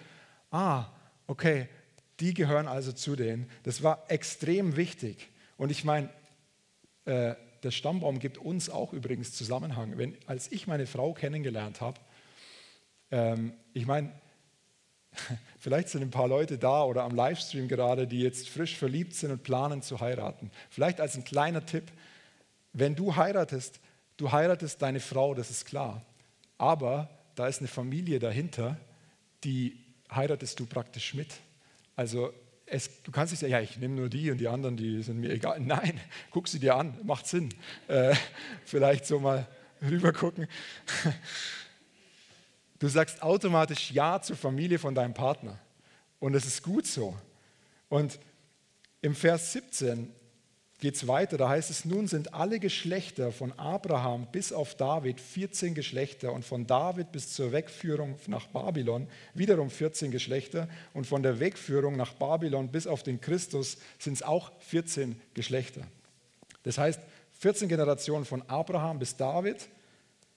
[0.50, 0.86] ah,
[1.28, 1.70] okay,
[2.20, 3.48] die gehören also zu denen.
[3.62, 5.30] Das war extrem wichtig.
[5.58, 6.10] Und ich meine,
[7.06, 9.98] äh, der Stammbaum gibt uns auch übrigens Zusammenhang.
[9.98, 12.00] Wenn, als ich meine Frau kennengelernt habe,
[13.12, 14.12] ähm, ich meine,
[15.60, 19.32] vielleicht sind ein paar Leute da oder am Livestream gerade, die jetzt frisch verliebt sind
[19.32, 20.52] und planen zu heiraten.
[20.70, 21.92] Vielleicht als ein kleiner Tipp,
[22.74, 23.80] wenn du heiratest,
[24.18, 26.04] du heiratest deine Frau, das ist klar.
[26.58, 28.78] Aber da ist eine Familie dahinter,
[29.44, 29.78] die
[30.14, 31.30] heiratest du praktisch mit.
[31.96, 32.34] Also
[32.72, 35.20] es, du kannst nicht sagen, ja, ich nehme nur die und die anderen, die sind
[35.20, 35.60] mir egal.
[35.66, 36.00] Nein,
[36.32, 37.54] guck sie dir an, macht Sinn.
[37.88, 38.16] Äh,
[38.66, 39.48] vielleicht so mal
[39.82, 40.48] rüber gucken.
[42.80, 45.60] Du sagst automatisch Ja zur Familie von deinem Partner.
[46.20, 47.16] Und es ist gut so.
[47.90, 48.18] Und
[49.04, 50.12] im Vers 17
[50.82, 55.22] geht es weiter, da heißt es, nun sind alle Geschlechter von Abraham bis auf David
[55.22, 61.22] 14 Geschlechter und von David bis zur Wegführung nach Babylon wiederum 14 Geschlechter und von
[61.22, 65.82] der Wegführung nach Babylon bis auf den Christus sind es auch 14 Geschlechter.
[66.64, 67.00] Das heißt,
[67.40, 69.70] 14 Generationen von Abraham bis David,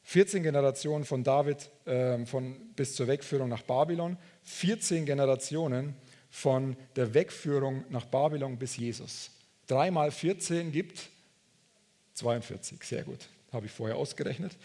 [0.03, 5.95] 14 Generationen von David äh, von, bis zur Wegführung nach Babylon, 14 Generationen
[6.29, 9.31] von der Wegführung nach Babylon bis Jesus.
[9.67, 11.09] 3 mal 14 gibt
[12.15, 14.57] 42, sehr gut, habe ich vorher ausgerechnet.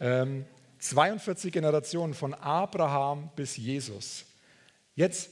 [0.00, 0.44] Ähm,
[0.78, 4.24] 42 Generationen von Abraham bis Jesus.
[4.94, 5.30] Jetzt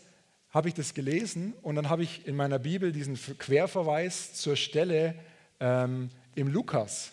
[0.51, 5.15] habe ich das gelesen und dann habe ich in meiner Bibel diesen Querverweis zur Stelle
[5.61, 7.13] ähm, im Lukas.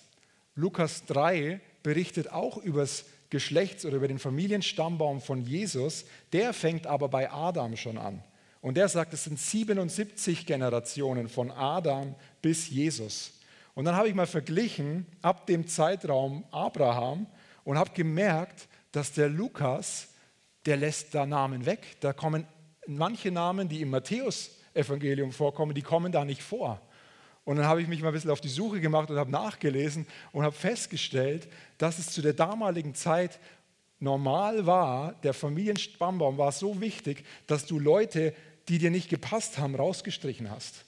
[0.55, 6.05] Lukas 3 berichtet auch über das Geschlechts- oder über den Familienstammbaum von Jesus.
[6.31, 8.23] Der fängt aber bei Adam schon an.
[8.65, 13.33] Und der sagt, es sind 77 Generationen von Adam bis Jesus.
[13.75, 17.27] Und dann habe ich mal verglichen ab dem Zeitraum Abraham
[17.63, 20.07] und habe gemerkt, dass der Lukas,
[20.65, 21.97] der lässt da Namen weg.
[21.99, 22.47] Da kommen
[22.87, 26.81] manche Namen, die im Matthäus-Evangelium vorkommen, die kommen da nicht vor.
[27.43, 30.07] Und dann habe ich mich mal ein bisschen auf die Suche gemacht und habe nachgelesen
[30.31, 31.47] und habe festgestellt,
[31.77, 33.39] dass es zu der damaligen Zeit
[33.99, 38.33] normal war, der Familienstammbaum war so wichtig, dass du Leute
[38.67, 40.85] die dir nicht gepasst haben, rausgestrichen hast.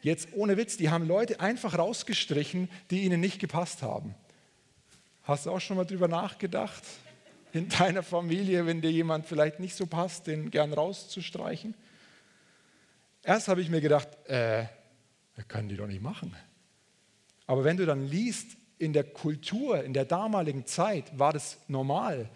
[0.00, 4.14] Jetzt ohne Witz, die haben Leute einfach rausgestrichen, die ihnen nicht gepasst haben.
[5.24, 6.82] Hast du auch schon mal drüber nachgedacht,
[7.52, 11.74] in deiner Familie, wenn dir jemand vielleicht nicht so passt, den gern rauszustreichen?
[13.22, 14.66] Erst habe ich mir gedacht, äh,
[15.34, 16.34] das können die doch nicht machen.
[17.46, 22.30] Aber wenn du dann liest, in der Kultur, in der damaligen Zeit war das normal,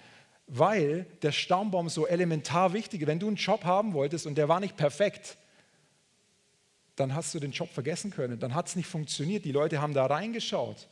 [0.47, 3.07] weil der Stammbaum so elementar wichtig ist.
[3.07, 5.37] Wenn du einen Job haben wolltest und der war nicht perfekt,
[6.97, 8.39] dann hast du den Job vergessen können.
[8.39, 9.45] Dann hat es nicht funktioniert.
[9.45, 10.89] Die Leute haben da reingeschaut.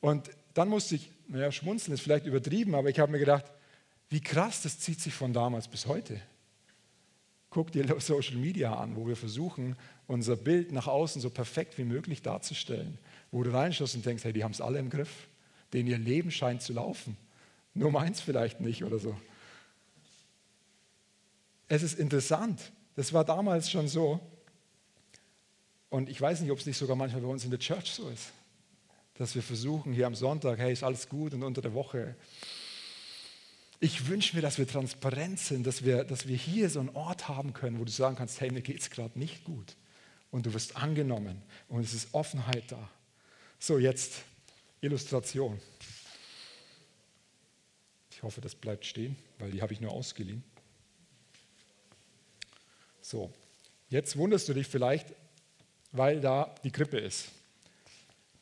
[0.00, 3.46] Und dann musste ich, naja, schmunzeln ist vielleicht übertrieben, aber ich habe mir gedacht,
[4.10, 6.20] wie krass, das zieht sich von damals bis heute.
[7.48, 11.84] Guck dir Social Media an, wo wir versuchen, unser Bild nach außen so perfekt wie
[11.84, 12.98] möglich darzustellen.
[13.30, 15.28] Wo du reinschaust und denkst, hey, die haben es alle im Griff.
[15.72, 17.16] Denen ihr Leben scheint zu laufen.
[17.74, 19.16] Nur meins vielleicht nicht oder so.
[21.68, 22.72] Es ist interessant.
[22.96, 24.20] Das war damals schon so.
[25.88, 28.08] Und ich weiß nicht, ob es nicht sogar manchmal bei uns in der Church so
[28.08, 28.32] ist.
[29.14, 32.16] Dass wir versuchen, hier am Sonntag, hey, ist alles gut und unter der Woche
[33.80, 37.28] Ich wünsche mir, dass wir transparent sind, dass wir, dass wir hier so einen Ort
[37.28, 39.76] haben können, wo du sagen kannst, hey, mir geht es gerade nicht gut.
[40.30, 42.90] Und du wirst angenommen und es ist Offenheit da.
[43.58, 44.22] So, jetzt
[44.80, 45.60] Illustration.
[48.22, 50.44] Ich hoffe, das bleibt stehen, weil die habe ich nur ausgeliehen.
[53.00, 53.32] So,
[53.88, 55.08] jetzt wunderst du dich vielleicht,
[55.90, 57.32] weil da die Krippe ist.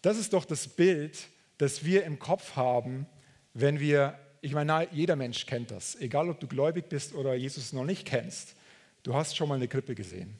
[0.03, 1.17] Das ist doch das Bild,
[1.57, 3.07] das wir im Kopf haben,
[3.55, 7.73] wenn wir, ich meine, jeder Mensch kennt das, egal ob du gläubig bist oder Jesus
[7.73, 8.57] noch nicht kennst,
[9.03, 10.39] du hast schon mal eine Krippe gesehen.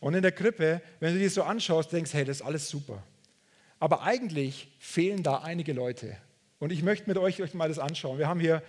[0.00, 3.00] Und in der Krippe, wenn du dir so anschaust, denkst, hey, das ist alles super.
[3.78, 6.16] Aber eigentlich fehlen da einige Leute.
[6.62, 8.18] Und ich möchte mit euch, euch mal das anschauen.
[8.18, 8.62] Wir haben hier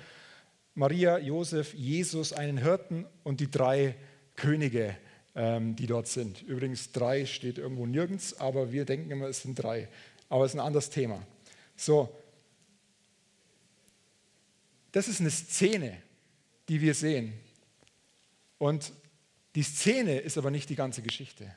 [0.73, 3.93] Maria, Josef, Jesus, einen Hirten und die drei
[4.36, 4.97] Könige,
[5.36, 6.41] ähm, die dort sind.
[6.41, 9.89] Übrigens, drei steht irgendwo nirgends, aber wir denken immer, es sind drei.
[10.27, 11.21] Aber es ist ein anderes Thema.
[11.75, 12.10] So,
[14.91, 15.95] das ist eine Szene,
[16.69, 17.32] die wir sehen.
[18.58, 18.91] Und
[19.53, 21.56] die Szene ist aber nicht die ganze Geschichte.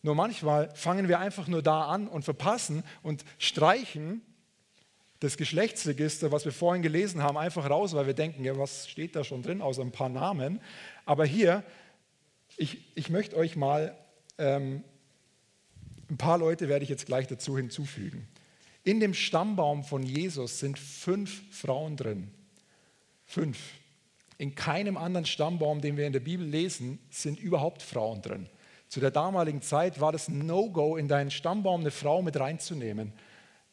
[0.00, 4.22] Nur manchmal fangen wir einfach nur da an und verpassen und streichen
[5.26, 9.16] das Geschlechtsregister, was wir vorhin gelesen haben, einfach raus, weil wir denken, ja, was steht
[9.16, 10.60] da schon drin, außer ein paar Namen.
[11.04, 11.64] Aber hier,
[12.56, 13.96] ich, ich möchte euch mal,
[14.38, 14.84] ähm,
[16.08, 18.28] ein paar Leute werde ich jetzt gleich dazu hinzufügen.
[18.84, 22.30] In dem Stammbaum von Jesus sind fünf Frauen drin.
[23.24, 23.58] Fünf.
[24.38, 28.48] In keinem anderen Stammbaum, den wir in der Bibel lesen, sind überhaupt Frauen drin.
[28.86, 33.12] Zu der damaligen Zeit war das No-Go, in deinen Stammbaum eine Frau mit reinzunehmen.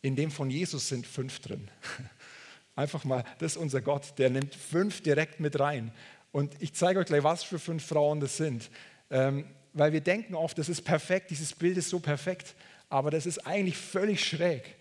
[0.03, 1.71] In dem von Jesus sind fünf drin.
[2.75, 5.91] Einfach mal, das ist unser Gott, der nimmt fünf direkt mit rein.
[6.33, 8.69] Und ich zeige euch gleich, was für fünf Frauen das sind.
[9.09, 12.53] Ähm, weil wir denken oft, das ist perfekt, dieses Bild ist so perfekt,
[12.89, 14.75] aber das ist eigentlich völlig schräg.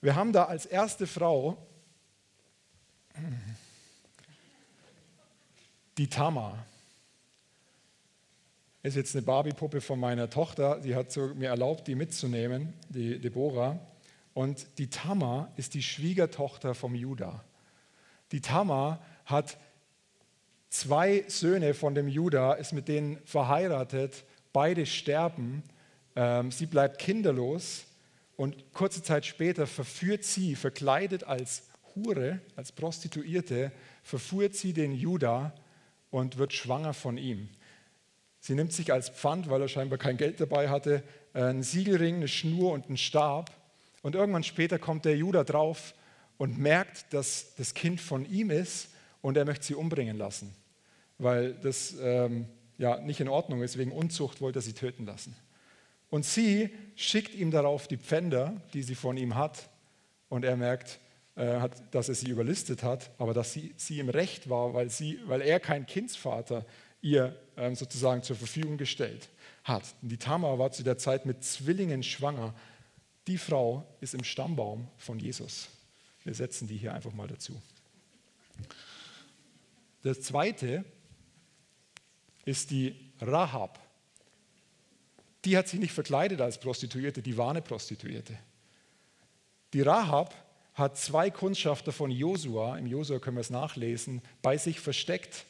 [0.00, 1.58] Wir haben da als erste Frau
[5.98, 6.64] die Tamar.
[8.82, 13.18] Ist jetzt eine Barbie-Puppe von meiner Tochter, sie hat so mir erlaubt, die mitzunehmen, die
[13.18, 13.78] Deborah.
[14.34, 17.44] Und die Tamar ist die Schwiegertochter vom Judah.
[18.32, 19.58] Die Tamar hat
[20.68, 25.62] zwei Söhne von dem Judah, ist mit denen verheiratet, beide sterben,
[26.14, 27.86] ähm, sie bleibt kinderlos
[28.36, 31.64] und kurze Zeit später verführt sie, verkleidet als
[31.94, 35.54] Hure, als Prostituierte, verführt sie den Judah
[36.10, 37.48] und wird schwanger von ihm.
[38.40, 42.28] Sie nimmt sich als Pfand, weil er scheinbar kein Geld dabei hatte, einen Siegelring, eine
[42.28, 43.50] Schnur und einen Stab
[44.02, 45.94] und irgendwann später kommt der Judah drauf
[46.36, 50.54] und merkt, dass das Kind von ihm ist und er möchte sie umbringen lassen,
[51.18, 52.46] weil das ähm,
[52.78, 53.76] ja nicht in Ordnung ist.
[53.76, 55.36] Wegen Unzucht wollte er sie töten lassen.
[56.10, 59.68] Und sie schickt ihm darauf die Pfänder, die sie von ihm hat,
[60.30, 61.00] und er merkt,
[61.36, 65.18] äh, dass er sie überlistet hat, aber dass sie, sie im Recht war, weil, sie,
[65.26, 66.64] weil er kein Kindsvater
[67.00, 69.28] ihr ähm, sozusagen zur Verfügung gestellt
[69.64, 69.84] hat.
[70.02, 72.54] Die Tamar war zu der Zeit mit Zwillingen schwanger
[73.28, 75.68] die Frau ist im Stammbaum von Jesus.
[76.24, 77.60] Wir setzen die hier einfach mal dazu.
[80.02, 80.84] Das zweite
[82.44, 83.78] ist die Rahab.
[85.44, 88.36] Die hat sich nicht verkleidet als Prostituierte, die war eine Prostituierte.
[89.74, 90.34] Die Rahab
[90.74, 95.44] hat zwei Kundschafter von Josua, im Josua können wir es nachlesen, bei sich versteckt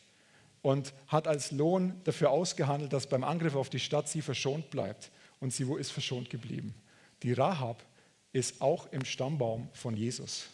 [0.62, 5.10] und hat als Lohn dafür ausgehandelt, dass beim Angriff auf die Stadt sie verschont bleibt.
[5.40, 6.74] Und sie ist verschont geblieben.
[7.22, 7.84] Die Rahab
[8.32, 10.46] ist auch im Stammbaum von Jesus.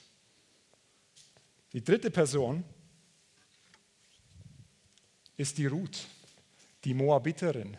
[1.72, 2.64] Die dritte Person
[5.36, 6.06] ist die Ruth,
[6.84, 7.76] die Moabiterin.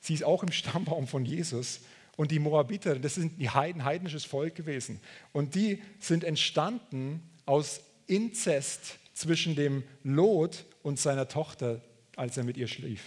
[0.00, 1.80] Sie ist auch im Stammbaum von Jesus.
[2.16, 5.00] Und die Moabiter, das sind die Heiden, heidnisches Volk gewesen.
[5.32, 11.80] Und die sind entstanden aus Inzest zwischen dem Lot und seiner Tochter,
[12.16, 13.02] als er mit ihr schlief.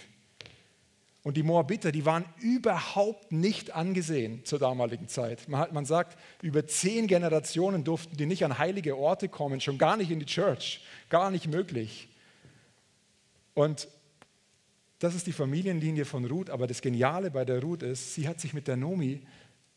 [1.28, 5.46] Und die Moabiter, die waren überhaupt nicht angesehen zur damaligen Zeit.
[5.46, 9.76] Man, hat, man sagt, über zehn Generationen durften die nicht an heilige Orte kommen, schon
[9.76, 12.08] gar nicht in die Church, gar nicht möglich.
[13.52, 13.88] Und
[15.00, 18.40] das ist die Familienlinie von Ruth, aber das Geniale bei der Ruth ist, sie hat
[18.40, 19.20] sich mit der Nomi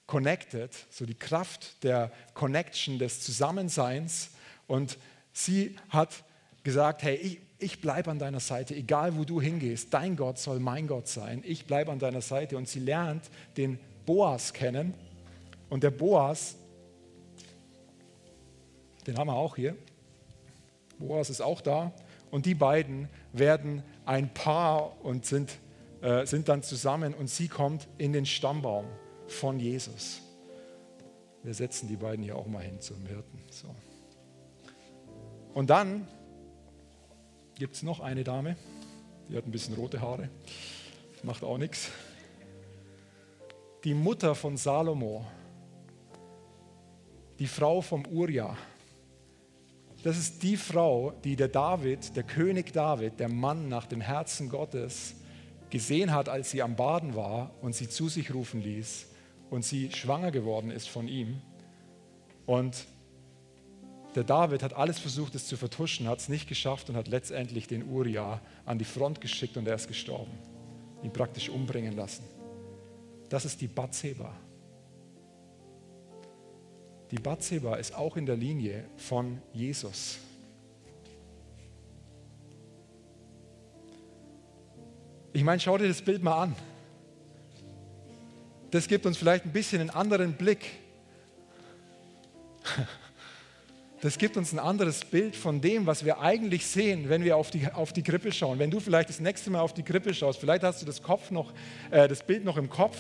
[0.08, 4.30] connected, so die Kraft der Connection, des Zusammenseins.
[4.68, 4.98] Und
[5.34, 6.24] sie hat
[6.64, 9.94] gesagt, hey, ich, ich bleibe an deiner Seite, egal wo du hingehst.
[9.94, 11.44] Dein Gott soll mein Gott sein.
[11.46, 12.58] Ich bleibe an deiner Seite.
[12.58, 13.24] Und sie lernt
[13.56, 14.94] den Boas kennen.
[15.70, 16.56] Und der Boas,
[19.06, 19.76] den haben wir auch hier.
[20.98, 21.94] Boas ist auch da.
[22.32, 25.52] Und die beiden werden ein Paar und sind,
[26.02, 27.14] äh, sind dann zusammen.
[27.14, 28.86] Und sie kommt in den Stammbaum
[29.28, 30.22] von Jesus.
[31.44, 33.40] Wir setzen die beiden hier auch mal hin zum Hirten.
[33.52, 33.68] So.
[35.54, 36.08] Und dann
[37.62, 38.56] gibt es noch eine Dame,
[39.30, 40.30] die hat ein bisschen rote Haare,
[41.22, 41.92] macht auch nichts.
[43.84, 45.28] Die Mutter von Salomo,
[47.38, 48.58] die Frau vom Uria.
[50.02, 54.50] Das ist die Frau, die der David, der König David, der Mann nach dem Herzen
[54.50, 55.14] Gottes,
[55.70, 59.06] gesehen hat, als sie am Baden war und sie zu sich rufen ließ
[59.52, 61.40] und sie schwanger geworden ist von ihm.
[62.48, 62.88] Und
[64.16, 67.68] der David hat alles versucht, es zu vertuschen, hat es nicht geschafft und hat letztendlich
[67.68, 70.32] den Uriah an die Front geschickt und er ist gestorben.
[71.02, 72.24] Ihn praktisch umbringen lassen.
[73.30, 74.36] Das ist die Bathseba.
[77.12, 80.18] Die Bathseba ist auch in der Linie von Jesus.
[85.34, 86.56] Ich meine, schau dir das Bild mal an.
[88.72, 90.66] Das gibt uns vielleicht ein bisschen einen anderen Blick
[94.02, 97.52] das gibt uns ein anderes Bild von dem, was wir eigentlich sehen, wenn wir auf
[97.52, 98.58] die, auf die Krippe schauen.
[98.58, 101.30] Wenn du vielleicht das nächste Mal auf die Krippe schaust, vielleicht hast du das, Kopf
[101.30, 101.54] noch,
[101.92, 102.98] äh, das Bild noch im Kopf.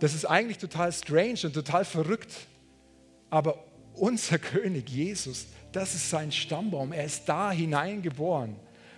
[0.00, 2.30] Das ist eigentlich total strange und total verrückt.
[3.30, 6.92] Aber unser König Jesus, das ist sein Stammbaum.
[6.92, 8.56] Er ist da hineingeboren.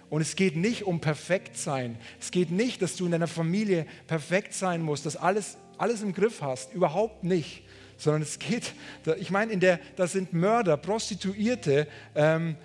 [0.08, 1.96] Und es geht nicht um perfekt sein.
[2.18, 6.12] Es geht nicht, dass du in deiner Familie perfekt sein musst, dass alles, alles im
[6.12, 6.74] Griff hast.
[6.74, 7.62] Überhaupt nicht
[8.00, 8.72] sondern es geht,
[9.18, 12.56] ich meine, in der, das sind Mörder, Prostituierte, ähm,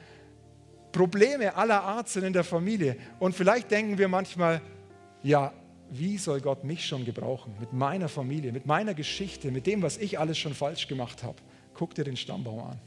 [0.93, 2.95] Probleme aller Art sind in der Familie.
[3.19, 4.61] Und vielleicht denken wir manchmal,
[5.23, 5.51] ja,
[5.91, 7.53] wie soll Gott mich schon gebrauchen?
[7.59, 11.35] Mit meiner Familie, mit meiner Geschichte, mit dem, was ich alles schon falsch gemacht habe.
[11.73, 12.79] Guck dir den Stammbaum an.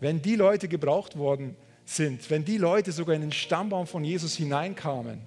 [0.00, 4.34] Wenn die Leute gebraucht worden sind, wenn die Leute sogar in den Stammbaum von Jesus
[4.34, 5.20] hineinkamen,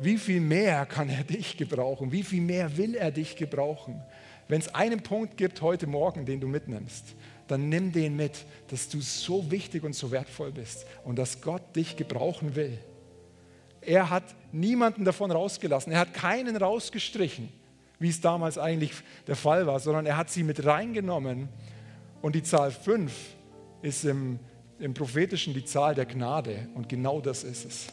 [0.00, 2.10] wie viel mehr kann er dich gebrauchen?
[2.10, 4.02] Wie viel mehr will er dich gebrauchen?
[4.48, 7.14] Wenn es einen Punkt gibt heute Morgen, den du mitnimmst,
[7.46, 11.76] dann nimm den mit, dass du so wichtig und so wertvoll bist und dass Gott
[11.76, 12.78] dich gebrauchen will.
[13.82, 15.92] Er hat niemanden davon rausgelassen.
[15.92, 17.50] Er hat keinen rausgestrichen,
[17.98, 18.92] wie es damals eigentlich
[19.26, 21.48] der Fall war, sondern er hat sie mit reingenommen.
[22.22, 23.12] Und die Zahl 5
[23.82, 24.38] ist im,
[24.78, 26.68] im prophetischen die Zahl der Gnade.
[26.74, 27.86] Und genau das ist es.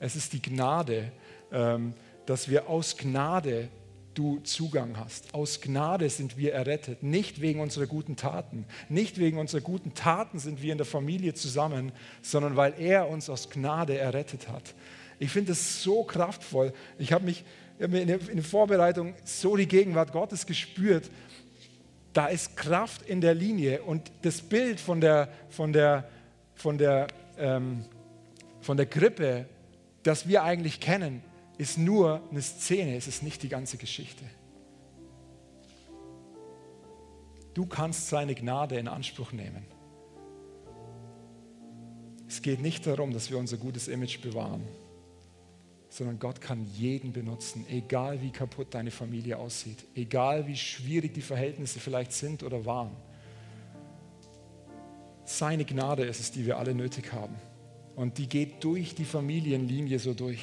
[0.00, 1.12] Es ist die Gnade,
[1.52, 1.94] ähm,
[2.26, 3.68] dass wir aus Gnade
[4.14, 5.34] du Zugang hast.
[5.34, 8.64] Aus Gnade sind wir errettet, nicht wegen unserer guten Taten.
[8.88, 13.28] Nicht wegen unserer guten Taten sind wir in der Familie zusammen, sondern weil er uns
[13.28, 14.74] aus Gnade errettet hat.
[15.18, 16.72] Ich finde es so kraftvoll.
[16.98, 17.44] Ich habe mich
[17.78, 21.10] in der Vorbereitung so die Gegenwart Gottes gespürt.
[22.12, 26.08] Da ist Kraft in der Linie und das Bild von der, von der,
[26.54, 27.84] von der, ähm,
[28.60, 29.46] von der Grippe,
[30.04, 31.22] das wir eigentlich kennen,
[31.58, 34.24] ist nur eine Szene, es ist nicht die ganze Geschichte.
[37.54, 39.64] Du kannst seine Gnade in Anspruch nehmen.
[42.28, 44.62] Es geht nicht darum, dass wir unser gutes Image bewahren,
[45.88, 51.22] sondern Gott kann jeden benutzen, egal wie kaputt deine Familie aussieht, egal wie schwierig die
[51.22, 52.96] Verhältnisse vielleicht sind oder waren.
[55.24, 57.36] Seine Gnade ist es, die wir alle nötig haben.
[57.96, 60.40] Und die geht durch die Familienlinie so durch.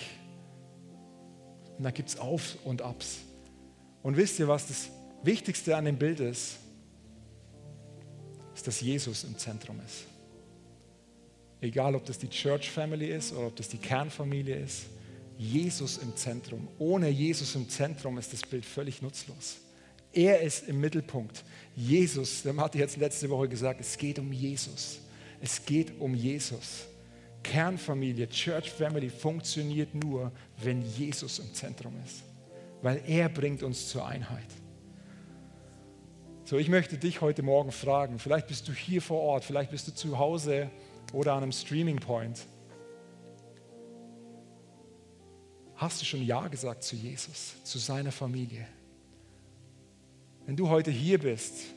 [1.78, 3.20] Und da gibt es Auf und Abs.
[4.04, 4.90] Und wisst ihr, was das
[5.24, 6.58] Wichtigste an dem Bild ist?
[8.56, 10.06] Ist, dass Jesus im Zentrum ist.
[11.60, 14.86] Egal, ob das die Church Family ist oder ob das die Kernfamilie ist.
[15.38, 16.68] Jesus im Zentrum.
[16.80, 19.58] Ohne Jesus im Zentrum ist das Bild völlig nutzlos.
[20.14, 21.44] Er ist im Mittelpunkt.
[21.76, 25.00] Jesus, der hat jetzt letzte Woche gesagt, es geht um Jesus.
[25.40, 26.86] Es geht um Jesus.
[27.44, 30.32] Kernfamilie, Church Family funktioniert nur,
[30.64, 32.24] wenn Jesus im Zentrum ist,
[32.82, 34.48] weil er bringt uns zur Einheit.
[36.44, 39.88] So, ich möchte dich heute Morgen fragen, vielleicht bist du hier vor Ort, vielleicht bist
[39.88, 40.70] du zu Hause
[41.14, 42.46] oder an einem Streaming Point.
[45.76, 48.68] Hast du schon Ja gesagt zu Jesus, zu seiner Familie?
[50.46, 51.74] Wenn du heute hier bist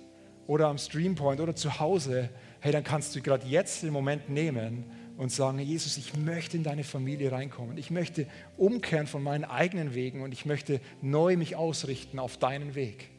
[0.46, 2.28] oder am Streampoint oder zu Hause,
[2.60, 4.84] hey, dann kannst du gerade jetzt den Moment nehmen
[5.16, 7.78] und sagen, Jesus, ich möchte in deine Familie reinkommen.
[7.78, 12.74] Ich möchte umkehren von meinen eigenen Wegen und ich möchte neu mich ausrichten auf deinen
[12.74, 13.10] Weg.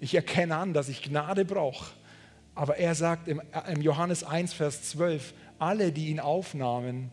[0.00, 1.92] Ich erkenne an, dass ich Gnade brauche.
[2.54, 7.10] Aber er sagt im, im Johannes 1, Vers 12, alle, die ihn aufnahmen,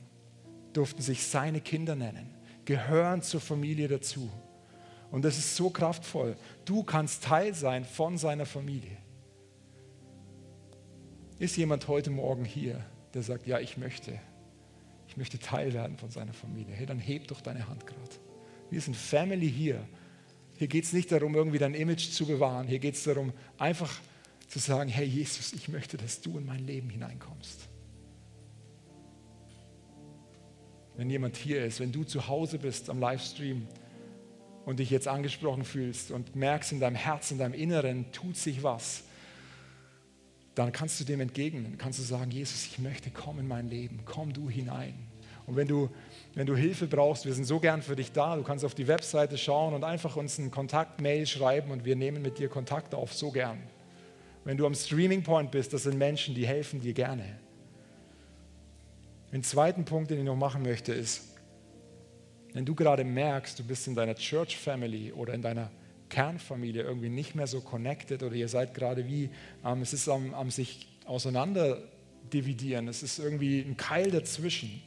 [0.73, 2.34] durften sich seine Kinder nennen,
[2.65, 4.31] gehören zur Familie dazu.
[5.11, 6.36] Und das ist so kraftvoll.
[6.65, 8.97] Du kannst Teil sein von seiner Familie.
[11.38, 12.84] Ist jemand heute Morgen hier,
[13.14, 14.20] der sagt, ja, ich möchte,
[15.07, 18.16] ich möchte Teil werden von seiner Familie, hey, dann heb doch deine Hand gerade.
[18.70, 19.88] Wir sind Family hier.
[20.57, 22.68] Hier geht es nicht darum, irgendwie dein Image zu bewahren.
[22.68, 23.99] Hier geht es darum, einfach
[24.53, 27.68] Zu sagen, hey Jesus, ich möchte, dass du in mein Leben hineinkommst.
[30.95, 33.68] Wenn jemand hier ist, wenn du zu Hause bist am Livestream
[34.66, 38.61] und dich jetzt angesprochen fühlst und merkst in deinem Herzen, in deinem Inneren, tut sich
[38.61, 39.05] was,
[40.55, 41.77] dann kannst du dem entgegnen.
[41.77, 44.93] Kannst du sagen, Jesus, ich möchte, komm in mein Leben, komm du hinein.
[45.45, 45.89] Und wenn du,
[46.35, 48.35] wenn du Hilfe brauchst, wir sind so gern für dich da.
[48.35, 52.21] Du kannst auf die Webseite schauen und einfach uns einen Kontakt-Mail schreiben und wir nehmen
[52.21, 53.59] mit dir Kontakt auf, so gern.
[54.45, 57.39] Wenn du am Streaming Point bist, das sind Menschen, die helfen dir gerne.
[59.31, 61.33] Den zweiten Punkt, den ich noch machen möchte, ist,
[62.53, 65.71] wenn du gerade merkst, du bist in deiner Church Family oder in deiner
[66.14, 69.32] Kernfamilie irgendwie nicht mehr so connected oder ihr seid gerade wie,
[69.66, 71.82] ähm, es ist am, am sich auseinander
[72.32, 74.82] dividieren, es ist irgendwie ein Keil dazwischen,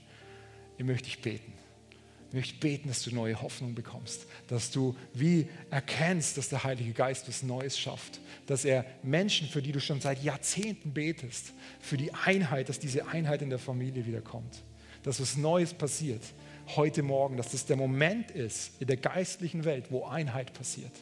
[0.78, 1.52] ich möchte ich beten.
[2.28, 6.92] Ich möchte beten, dass du neue Hoffnung bekommst, dass du wie erkennst, dass der Heilige
[6.92, 11.96] Geist was Neues schafft, dass er Menschen, für die du schon seit Jahrzehnten betest, für
[11.96, 14.62] die Einheit, dass diese Einheit in der Familie wiederkommt,
[15.02, 16.22] dass was Neues passiert
[16.76, 20.92] heute Morgen, dass das der Moment ist in der geistlichen Welt, wo Einheit passiert.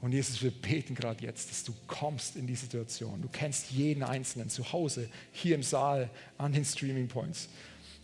[0.00, 3.22] Und Jesus, wir beten gerade jetzt, dass du kommst in die Situation.
[3.22, 7.48] Du kennst jeden Einzelnen zu Hause, hier im Saal, an den Streaming Points.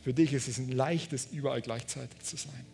[0.03, 2.67] Für dich ist es ein leichtes, überall gleichzeitig zu sein.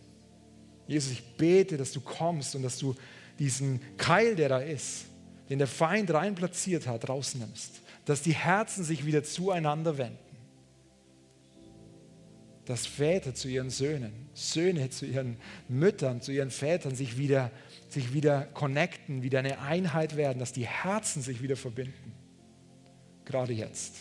[0.86, 2.94] Jesus, ich bete, dass du kommst und dass du
[3.38, 5.04] diesen Keil, der da ist,
[5.50, 7.82] den der Feind rein platziert hat, rausnimmst.
[8.06, 10.18] Dass die Herzen sich wieder zueinander wenden.
[12.64, 15.36] Dass Väter zu ihren Söhnen, Söhne zu ihren
[15.68, 17.50] Müttern, zu ihren Vätern sich wieder
[17.98, 22.12] sich wieder connecten, wieder eine Einheit werden, dass die Herzen sich wieder verbinden.
[23.24, 23.96] Gerade jetzt.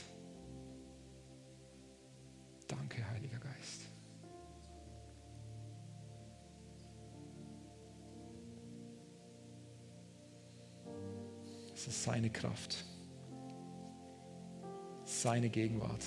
[2.68, 3.82] Danke, Heiliger Geist.
[11.74, 12.86] Es ist seine Kraft,
[15.06, 16.04] seine Gegenwart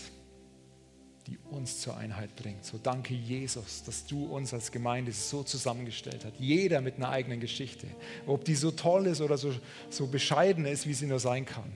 [1.27, 2.65] die uns zur Einheit bringt.
[2.65, 6.35] So danke Jesus, dass du uns als Gemeinde so zusammengestellt hast.
[6.39, 7.87] Jeder mit einer eigenen Geschichte.
[8.27, 9.53] Ob die so toll ist oder so,
[9.91, 11.73] so bescheiden ist, wie sie nur sein kann.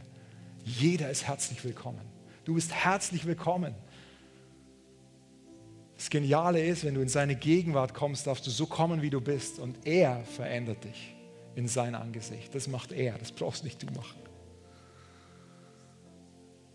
[0.65, 2.01] Jeder ist herzlich willkommen.
[2.45, 3.75] Du bist herzlich willkommen.
[5.97, 9.21] Das Geniale ist, wenn du in seine Gegenwart kommst, darfst du so kommen, wie du
[9.21, 9.59] bist.
[9.59, 11.15] Und er verändert dich
[11.55, 12.55] in sein Angesicht.
[12.55, 14.19] Das macht er, das brauchst nicht du machen.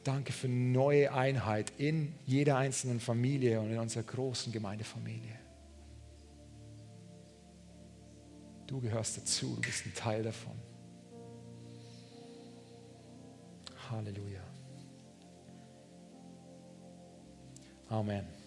[0.03, 5.37] Danke für neue Einheit in jeder einzelnen Familie und in unserer großen Gemeindefamilie.
[8.65, 10.53] Du gehörst dazu, du bist ein Teil davon.
[13.89, 14.41] Halleluja.
[17.89, 18.38] Amen.